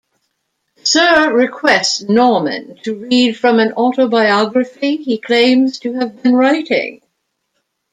[0.81, 7.03] Sir requests Norman to read from an autobiography he claims to have been writing.